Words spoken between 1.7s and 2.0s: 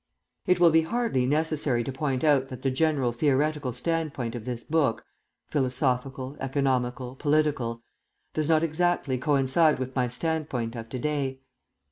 to